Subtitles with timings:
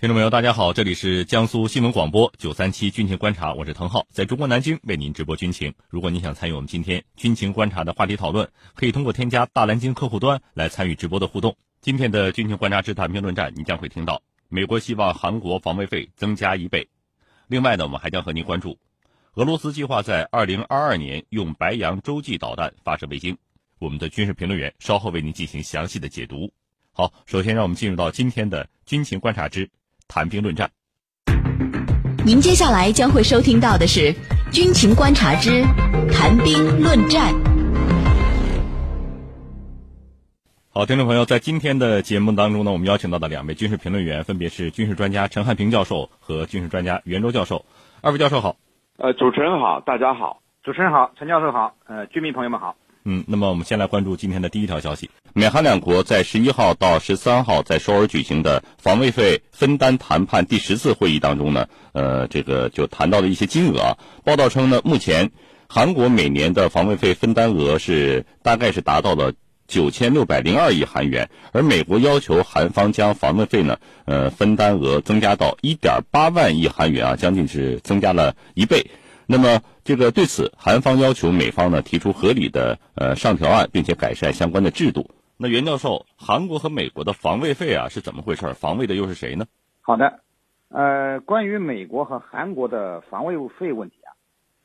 [0.00, 5.74] 听众朋友，大家好，这里是江苏新闻广播九三七军情观察，我是滕浩，在中国南京为您直播军情。
[5.90, 11.54] 如果您想参与我们今天军情观察的话题讨论，可以通过添加大蓝鲸客户端来参与直播的互动。
[11.82, 16.88] 今天的军情观察之谈评论战，你将会听到美国希望韩国防卫费增加一倍。
[17.46, 18.78] 另外呢，我们还将和您关注
[19.34, 23.36] 俄罗斯计划在二零二二年用白杨洲际导弹发射卫星。
[23.78, 26.50] 我们的军事评论员稍后为您进行详细的解读。
[26.90, 29.68] 好，首先让我们进入到今天的军情观察之。
[30.10, 30.68] 谈兵论战。
[32.26, 34.12] 您接下来将会收听到的是
[34.52, 35.62] 《军情观察之
[36.12, 37.32] 谈兵论战》。
[40.72, 47.64] 好，听众朋友，在今天的节目当中呢，我们邀请到的两位军事评论员分别是军事专家陈汉平教授和军事专家袁周教授。
[48.02, 48.56] 二位教授好。
[48.98, 50.42] 呃，主持人好，大家好。
[50.62, 51.74] 主持人好，陈教授好。
[51.86, 52.76] 呃，军民朋友们好。
[53.04, 55.08] 嗯，那么我们先来关注今天的第一条消息。
[55.32, 63.98] 美韩两国在十一号到十三号在首尔举行的防卫费分担谈判第十次会议当中呢，呃，这个就谈到了一些金额啊。
[64.24, 65.30] 报道称呢，目前
[65.68, 69.32] 韩国每年的防卫费分担额是大概是达到了
[69.68, 78.90] 九千六百零二亿韩元，而美国要求韩方将防卫费呢，呃，分担额增加到一点八万亿韩元啊，将近是增加了一倍。
[79.32, 85.08] 那么，这个对此，韩方要求美方呢提出合理的呃上调案，并且改善相关的制度。
[85.36, 88.52] 那袁教授，韩国和美国的防卫费啊是怎么回事？
[88.54, 89.46] 防卫的又是谁呢？
[89.82, 90.18] 好的，
[90.68, 94.10] 呃，关于美国和韩国的防卫费问题啊，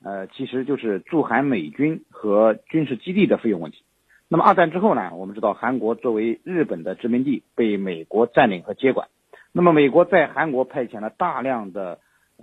[0.04, 3.84] 呃，其实就是驻韩美军和军事基地的费用问题。
[4.28, 9.10] 那么二战之后呢，我们知道韩国作为日本的殖民地被美国占领和接管，
[9.52, 12.00] 那么美国在韩国派遣了大量的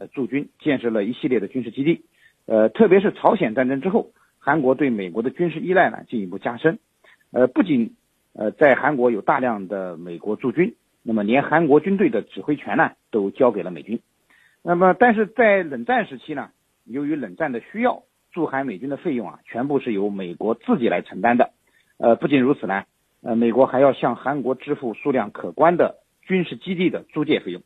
[0.09, 2.05] 驻军，建设了一系列的军事基地。
[2.47, 6.79] 呃，特别是朝鲜战争之后，韩国对美国的军事依赖呢进一步加深。
[7.31, 7.95] 呃，不仅
[8.35, 14.01] 呃在韩国有大量的美国驻军，那么连韩国军队的指挥权呢都交给了美军。
[14.63, 16.51] 那么，但是在冷战时期呢，
[16.85, 21.51] 由于冷战的需要，驻韩美军的费用啊全部是由美国自己来承担的。
[21.99, 22.85] 呃，不仅如此呢，
[23.23, 27.63] 呃，美国还要向韩国支付数量可观的军事基地的租借费用。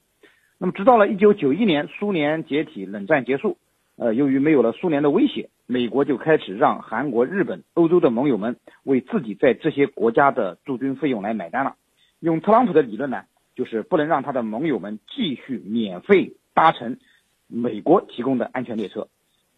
[0.59, 3.59] 那么，直到了1991年，苏联解体，冷战结束。
[3.97, 11.77] 呃，由于没有了苏联的威胁，美国就开始让韩国、日本、欧洲的盟友们为自己在这些国家的驻军费用来买单了。
[12.21, 13.25] 用特朗普的理论呢，
[13.55, 16.99] 就是不能让他的盟友们继续免费搭乘
[17.47, 19.09] 美国提供的安全列车，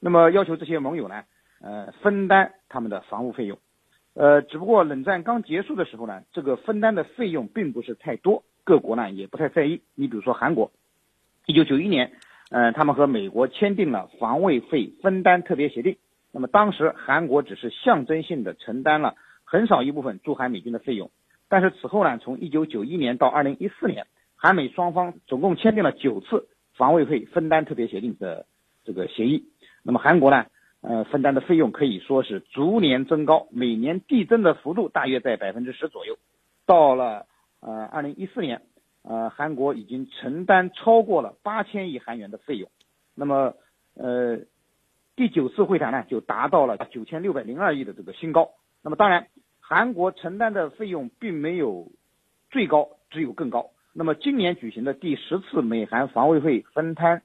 [0.01, 1.23] 那么要求这些盟友呢，
[1.61, 3.59] 呃，分担他们的防务费用。
[4.15, 9.83] 呃，只不过冷战刚结束的时候呢，这个分担的费用并不是太多，各国呢也不太在意。
[9.95, 10.71] 你比如说韩国，
[11.49, 12.13] 一九九一年。
[12.51, 15.99] 呃，他们和美国签订了防卫费分担特别协定。
[16.33, 21.11] 那么当时韩国只是象征性的承担了很少一部分驻韩美军的费用。
[21.51, 28.47] 但是此后呢，从1991年到2014年，韩美双方总共签订了九次防卫费分担特别协定的
[28.85, 29.45] 这个协议。
[29.83, 30.47] 那么韩国呢，
[30.81, 36.17] 呃，分担的费用可以说是逐年增高，每年递增的幅度大约在百分之十左右。
[36.65, 37.27] 到了
[37.61, 38.63] 呃2014年。
[39.11, 42.69] 呃，韩国已经承担超过了八千亿韩元的费用，
[43.15, 43.55] 那么，
[43.95, 44.41] 呃，
[45.17, 48.51] 第九次会谈呢就达到了九千六百零二亿的这个新高。
[48.83, 49.29] 那么，当然，
[49.61, 51.91] 韩国承担的费用并没有
[52.51, 53.71] 最高，只有更高。
[53.95, 57.23] 那么，今年举行的第十次美韩防卫费分摊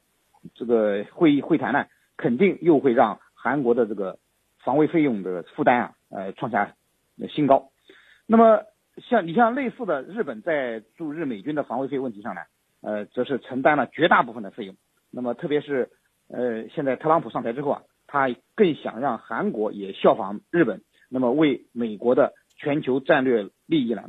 [0.55, 4.19] 这个会议会谈呢，肯定又会让韩国的这个
[4.59, 6.75] 防卫费用的负担啊，呃，创下
[7.29, 7.71] 新高。
[8.25, 8.63] 那么。
[8.97, 12.41] 像你像类似的日本在驻日美军的防卫费问题上呢，
[12.81, 14.75] 呃，则是承担了绝大部分的费用。
[15.09, 15.89] 那么特别是
[16.29, 24.03] 呃，现在特朗普上台之后啊，他更想让韩国也效仿日本，那么为美国的全球战略利益呢，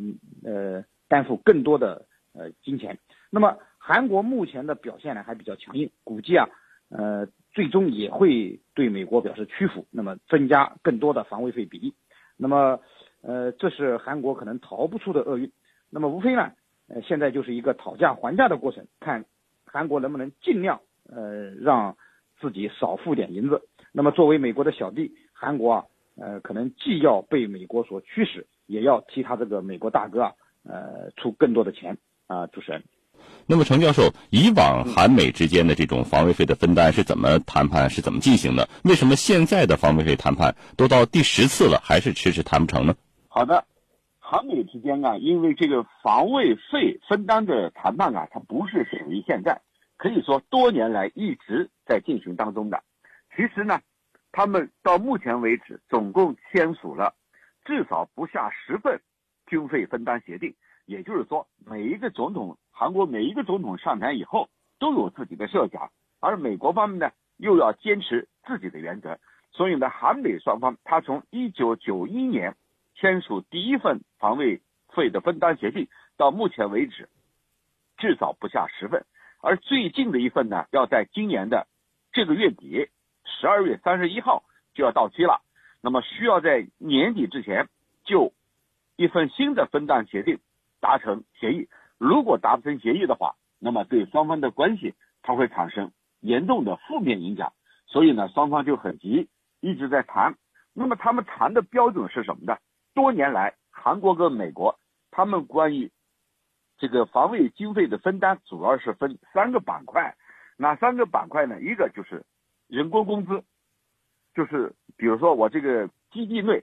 [0.44, 2.98] 呃，担负更多的呃金钱。
[3.30, 6.48] 那么韩国目前的表现呢还比较强硬，估计啊，
[6.90, 11.94] 呃，最终也会对美国表示屈服，那么增加更多的防卫费比例。
[12.36, 12.80] 那么。
[13.26, 15.50] 呃，这是韩国可能逃不出的厄运。
[15.88, 16.52] 那么无非呢，
[16.88, 19.24] 呃，现在就是一个讨价还价的过程，看
[19.64, 21.96] 韩国能不能尽量呃让
[22.40, 23.62] 自己少付点银子。
[23.92, 25.84] 那么作为美国的小弟，韩国啊，
[26.16, 30.32] 呃，可能既要被美国所驱使，也要替他这个美国大哥啊，
[30.64, 31.96] 呃，出更多的钱
[32.26, 32.46] 啊。
[32.48, 32.82] 主持人，
[33.46, 38.68] 那么程教授，以往韩美之间的这种防卫费的分担是怎么谈判，是怎么进行的？
[38.82, 42.94] 为什么现在的防卫费谈判都到第十次了，还是迟迟谈不成呢？
[43.36, 43.66] 好的，
[44.20, 49.60] 韩美之间啊，因为这个防卫费分担的谈判啊，它不是始于现在，
[49.96, 52.84] 可以说多年来一直在进行当中的。
[53.34, 53.80] 其实呢，
[54.30, 57.12] 他们到目前为止总共签署了
[57.64, 59.00] 至少不下十份
[59.48, 60.54] 军费分担协定，
[60.86, 64.48] 也就是说，每一个总统韩国每一个总统上台以后
[64.78, 65.90] 都有自己的设想，
[66.20, 69.18] 而美国方面呢又要坚持自己的原则，
[69.50, 72.54] 所以呢，韩美双方他从一九九一年
[72.94, 74.60] 签署第一份防卫
[74.94, 77.08] 费的分担协定到目前为止，
[77.96, 79.04] 至少不下十份，
[79.40, 81.66] 而最近的一份呢，要在今年的
[82.12, 82.88] 这个月底，
[83.24, 84.44] 十二月三十一号
[84.74, 85.42] 就要到期了，
[85.80, 87.68] 那么需要在年底之前
[88.04, 88.32] 就
[88.96, 90.38] 一份新的分担协定
[90.80, 91.68] 达成协议。
[91.98, 97.52] 如果达不成协议的话，那么对双方的关系它会产生严重的负面影响。
[97.86, 99.28] 所以呢，双方就很急，
[99.60, 100.36] 一直在谈。
[100.72, 102.58] 那么他们谈的标准是什么呢？
[102.94, 104.78] 多年来，韩国跟美国
[105.10, 105.90] 他们关于
[106.78, 110.16] 这个防卫经费的分担，主要是分三个板块。
[110.56, 111.60] 哪三个板块呢？
[111.60, 112.24] 一个就是
[112.68, 113.42] 人工工资，
[114.34, 116.62] 就是比如说我这个基地内，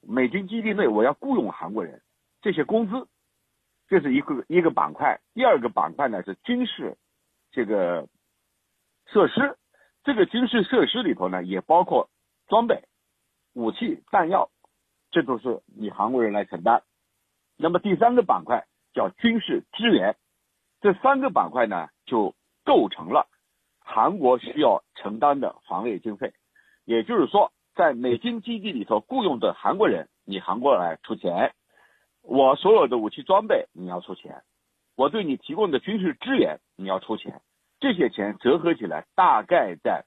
[0.00, 2.00] 美军基地内我要雇佣韩国人，
[2.40, 3.06] 这些工资，
[3.88, 5.20] 这是一个一个板块。
[5.34, 6.96] 第二个板块呢是军事
[7.50, 8.08] 这个
[9.08, 9.58] 设施，
[10.02, 12.08] 这个军事设施里头呢也包括
[12.48, 12.84] 装备、
[13.52, 14.50] 武器、弹药，
[15.14, 16.82] 这都是你韩国人来承担。
[17.56, 20.16] 那么第三个板块叫军事支援，
[20.80, 22.34] 这三个板块呢就
[22.64, 23.28] 构成了
[23.78, 26.34] 韩国需要承担的防卫经费。
[26.84, 31.52] 也就是说，在美军基地里头雇佣的韩国人，你韩国来出钱；
[32.20, 34.42] 我所有的武器装备你要出钱；
[34.96, 37.40] 我对你提供的军事支援你要出钱。
[37.78, 40.04] 这些钱折合起来大概在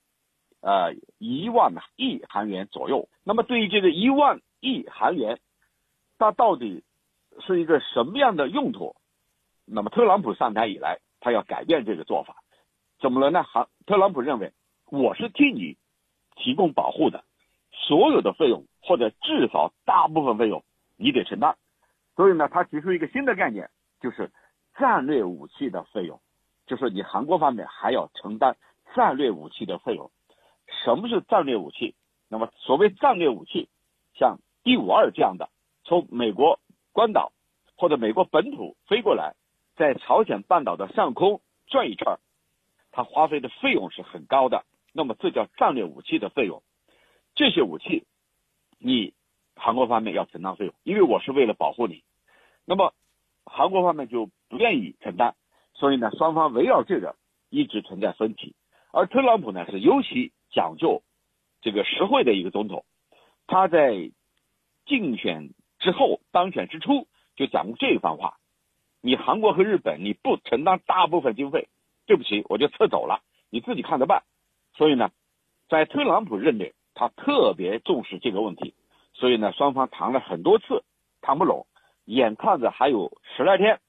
[0.60, 3.08] 呃一万亿韩元左右。
[3.24, 5.40] 那么对于这个一万亿韩元，
[6.18, 6.84] 它到底
[7.42, 8.96] 是一个什么样的用途？
[9.66, 12.38] 那么特朗普上台以来，他要改变这个做法，
[13.00, 13.44] 怎么了呢？
[13.44, 14.54] 韩特朗普认为
[14.86, 15.78] 我是替你
[16.36, 17.24] 提供保护的，
[17.72, 20.64] 所有的费用或者至少大部分费用
[20.96, 21.58] 你得承担。
[22.16, 23.70] 所以呢，他提出一个新的概念，
[24.00, 24.32] 就是
[24.80, 26.20] 战略武器的费用，
[26.66, 28.58] 就是你韩国方面还要承担
[28.96, 30.10] 战略武器的费用。
[30.84, 31.94] 什么是战略武器？
[32.30, 33.70] 那么所谓战略武器，
[34.16, 35.50] 像 D 五二这样的，
[35.84, 36.60] 从美国
[36.92, 37.32] 关岛
[37.76, 39.36] 或者美国本土飞过来，
[39.76, 42.18] 在朝鲜半岛的上空转一圈，
[42.92, 44.66] 它花费的费用是很高的。
[44.94, 46.64] 那么这叫战略武器的费用。
[47.36, 48.06] 这些武器，
[48.80, 49.14] 你
[49.56, 52.04] 韩国方面要承担费用，因为我是为了保护你。
[52.66, 52.94] 那么
[53.46, 55.36] 韩国方面就不愿意承担，
[55.76, 57.16] 所以呢，双方围绕这个
[57.50, 58.56] 一直存在分歧。
[58.92, 61.04] 而特朗普呢是尤其讲究
[61.62, 62.84] 这个实惠的一个总统，
[63.46, 64.12] 他在
[64.88, 65.50] 竞选
[65.80, 68.38] 之后当选之初就讲过这番话：
[69.02, 71.68] 你韩国和日本你不承担大部分经费，
[72.06, 74.24] 对不起，我就撤走了，你自己看着办。
[74.76, 75.12] 所以呢，
[75.70, 78.74] 在特朗普任内，他特别重视这个问题，
[79.14, 80.84] 所以呢，双方谈了很多次，
[81.22, 81.68] 谈不拢，
[82.06, 83.80] 眼看着还有十来天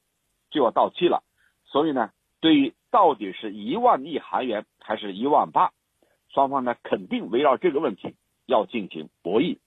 [0.50, 1.22] 就要到期了，
[1.64, 2.10] 所以呢，
[2.40, 5.72] 对于到底是一万亿韩元还是一万八，
[6.28, 8.16] 双方呢肯定围绕这个问题
[8.46, 9.58] 要进行博弈。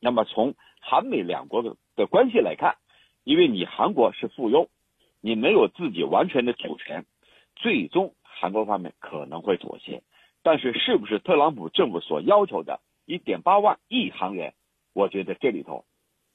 [0.00, 2.76] 那么从韩美两国的的关系来看，
[3.22, 4.68] 因为你韩国是附庸，
[5.20, 7.04] 你没有自己完全的主权，
[7.54, 10.02] 最终韩国方面可能会妥协。
[10.42, 14.54] 但是，是不是特朗普政府所要求的1.8万亿韩元？
[14.94, 15.84] 我觉得这里头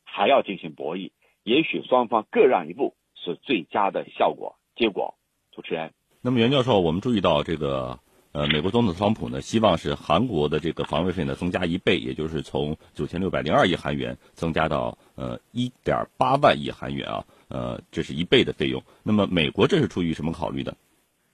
[0.03, 1.11] 还要进行博弈，
[1.43, 5.15] 也许双方各让一步是最佳的效果结果。
[5.51, 7.97] 主持人，那么袁教授，我们注意到这个
[8.35, 18.83] 呃，美国总统特朗普呢，希望是韩国的这个防卫费呢增加一倍，也就是从九千六百零二亿韩元增加到呃一点八万亿韩元啊，呃，这是一倍的费用。
[19.03, 20.75] 那么美国这是出于什么考虑的？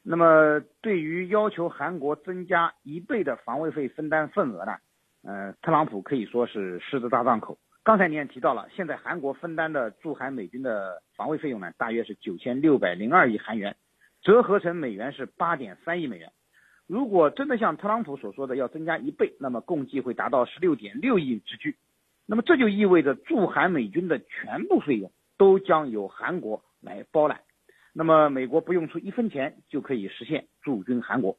[0.04, 4.74] 那么，对于要求韩国增加一倍的防卫费分担份额呢？
[5.24, 7.58] 呃，特朗普可以说是狮子大张口。
[7.82, 13.76] 刚才您也提到了，现在韩国分担的驻韩美军的防卫费用呢，大约是九千六百零二亿韩元，
[14.22, 16.32] 折合成美元是八点三亿美元。
[16.92, 21.78] 如果真的像特朗普所说的要增加一倍，那么共计会达到十六点六亿之巨。
[22.26, 27.40] 那么这就意味着驻韩美军的全部费用都将由韩国来包揽。
[27.94, 31.38] 那么美国不用出一分钱就可以实现驻军韩国，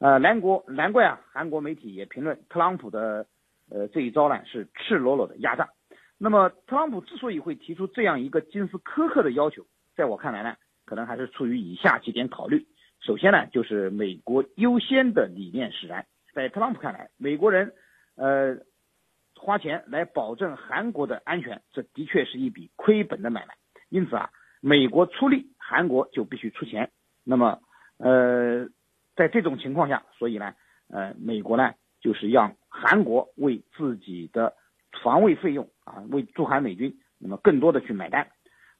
[0.00, 3.26] 呃，难国难怪啊，韩国媒体也评论特朗普的
[3.70, 5.70] 呃这一招呢是赤裸裸的压榨。
[6.18, 9.64] 那么特朗普之所以会提出这样一个金斯苛刻的要求，
[9.96, 12.66] 在我看来呢，可能还是出于以下几点考虑。
[13.00, 16.06] 首先呢，就是美国优先的理念使然。
[16.32, 17.72] 在特朗普看来，美国人
[18.16, 18.58] 呃
[19.34, 23.54] 花钱来保证韩国的安全，这的确是一笔亏本的买卖。
[23.88, 24.30] 因此啊，
[24.60, 25.48] 美国出力。
[25.72, 26.90] 韩国就必须出钱，
[27.22, 27.60] 那么，
[27.98, 28.66] 呃，
[29.14, 30.52] 在这种情况下，所以呢，
[30.88, 34.54] 呃，美国呢就是让韩国为自己的
[35.04, 38.26] 防卫费用啊，为驻韩美军，那么更多的去买单。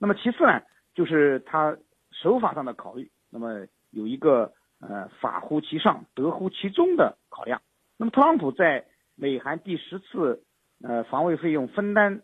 [0.00, 0.62] 那么其次呢，
[0.92, 1.78] 就是他
[2.10, 7.60] 手法上的考虑，那么有一个呃法乎其上，德乎其中的考量。
[7.98, 10.42] 那么特朗普在美韩第十次
[10.82, 12.22] 呃防卫费用分担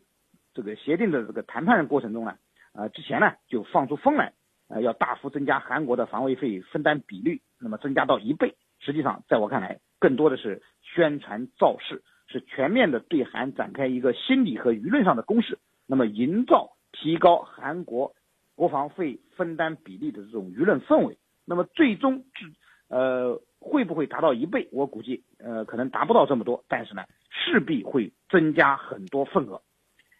[0.54, 2.36] 这个协定的这个谈判过程中呢，
[2.72, 4.32] 呃之前呢就放出风来，
[4.68, 8.56] 呃要大幅增加韩国的防卫费分担比率，那么增加到一倍。
[8.78, 18.14] 实际上，在我看来，更多的是宣传造势，是全面的对韩展开一个心理和舆论上的攻势，那么营造提高韩国
[18.54, 21.18] 国防费分担比例的这种舆论氛围。
[21.46, 22.52] 那么最终至
[22.88, 24.68] 呃会不会达到一倍？
[24.72, 29.62] 我估计呃可能达不到这么多，但是呢势必会增加很多份额。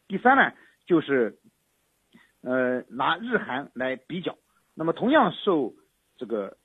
[0.08, 0.52] 第三呢
[0.86, 1.38] 就是
[2.40, 4.38] 呃拿日韩来比较，
[4.74, 5.74] 那么同样受
[6.16, 6.56] 这个。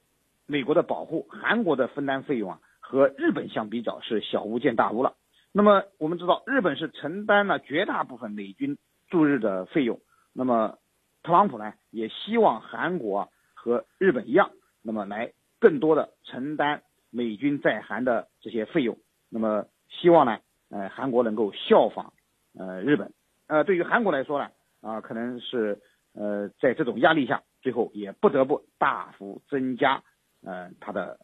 [0.47, 5.15] 美国的保护，韩国的分担费用啊，和日本相比较是小巫见大巫了。
[5.53, 8.77] 那么我们知道，日本是承担了绝大部分美军
[9.07, 10.01] 驻日的费用。
[10.33, 10.77] 那么
[11.23, 14.49] 特朗普呢，也希望韩国和日本一样，
[14.81, 18.97] 那么来更多的承担美军在韩的这些费用。
[19.29, 20.39] 那么希望呢，
[20.71, 22.13] 呃，韩国能够效仿
[22.57, 23.13] 呃日本。
[23.45, 24.49] 呃，对于韩国来说呢，
[24.81, 25.79] 啊，可能是
[26.13, 30.01] 呃在这种压力下，最后也不得不大幅增加。
[30.43, 31.19] 呃，它的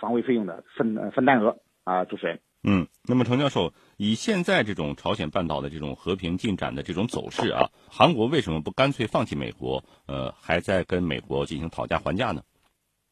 [0.00, 2.40] 防卫费用的分呃分担额啊，主持人。
[2.64, 9.84] 嗯，那么程教授，以现在这种朝鲜半岛的这种和平进展的这种走势啊，韩国为什么不干脆放弃美国？
[10.06, 12.42] 呃，还在跟美国进行讨价还价呢？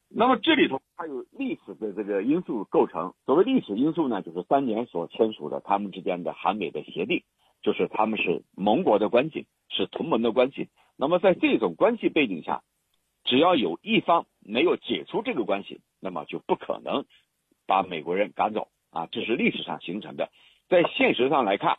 [0.09, 3.15] 那么这里头还有历史的这个因素构成。
[3.27, 7.23] 所谓历史因素呢，就是三年所签署的他们之间的韩美的协定，
[7.63, 10.69] 就是他们是盟国的关系，是同盟的关系。
[10.97, 12.63] 那么在这种关系背景下。
[13.27, 17.07] 只要有一方没有解除这个关系，那么就不可能
[17.67, 19.09] 把美国人赶走啊！
[19.13, 20.31] 这是历史上形成的。
[20.69, 21.79] 在现实上来看，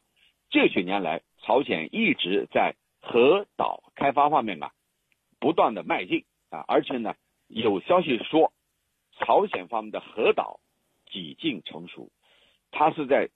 [0.50, 4.72] 这些年来，朝鲜一直在核岛开发方面啊，
[5.40, 7.16] 不断的迈进啊，而且呢，
[7.48, 8.52] 有消息说，
[9.18, 10.60] 朝鲜方面的核岛
[11.10, 12.12] 几近成熟，
[12.70, 13.30] 他是在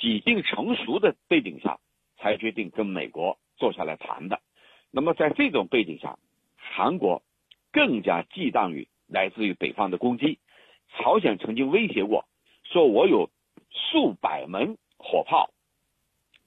[0.00, 1.78] 几近成熟的背景下
[2.18, 4.40] 才决定跟美国坐下来谈的。
[4.90, 6.18] 那么在这种背景下，
[6.56, 7.22] 韩国。
[7.72, 10.40] 更加忌惮于来自于北方的攻击。
[10.88, 12.24] 朝鲜曾经威胁过，
[12.70, 13.28] 说我有
[13.70, 15.50] 数百门火炮，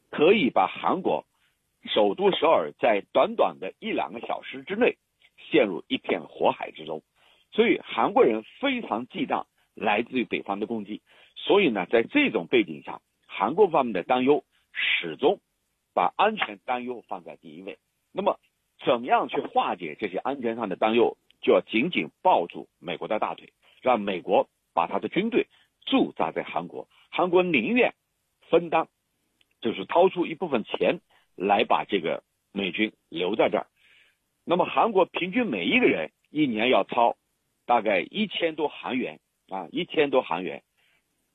[0.10, 1.26] 可以把韩国
[1.86, 4.98] 首都首尔在短短的一两个小时之内
[5.38, 7.04] 陷入一片火海之中。
[7.52, 11.02] 所以韩国人非常忌惮来自于北方的攻击。
[11.36, 15.40] 所以呢，在这种背景下，韩国方面的担忧始终
[15.94, 17.78] 把安全担忧放在第一位。
[18.12, 18.40] 那么。
[18.86, 21.16] 怎么样去化解这些安全上的担忧？
[21.42, 25.48] 就要紧紧抱住美国的大腿，让美国把他的军队
[25.86, 26.88] 驻扎在韩国。
[27.10, 27.94] 韩国宁愿
[28.50, 28.88] 分担，
[29.62, 31.00] 就是掏出一部分钱
[31.36, 33.68] 来把这个美军留在这儿。
[34.46, 37.16] 那么韩国平均每一个人一年要掏
[37.66, 40.64] 大概一千多韩元啊，一千多韩元，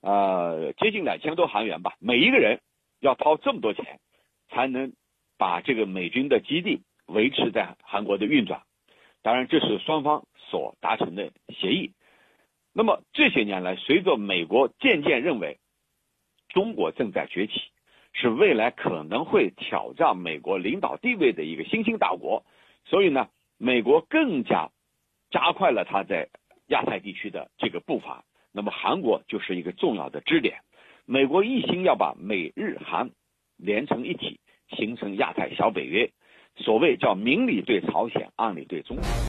[0.01, 1.95] 呃，接近两千多韩元吧。
[2.01, 2.61] 每一个人
[3.01, 4.01] 要掏这么多钱，
[4.49, 4.93] 才能
[5.37, 6.83] 把这个美军的基地。
[7.09, 8.65] 维持在韩国的运转，
[9.23, 11.93] 当然这是双方所达成的协议。
[12.73, 15.59] 那么这些年来，随着美国渐渐认为
[16.49, 17.53] 中国正在崛起，
[18.13, 22.45] 是未来可能会挑战美国领导地位的一个新兴大国，
[22.85, 24.71] 所以呢，美国更加
[25.31, 26.29] 加快了它在
[26.69, 28.25] 亚太地区的这个步伐。
[28.53, 30.61] 那么韩国就是一个重要的支点，
[31.05, 33.11] 美国一心要把美日韩
[33.57, 36.11] 连成一体，形成亚太小北约。
[36.57, 39.05] 所谓叫明里对朝鲜，暗里对中国。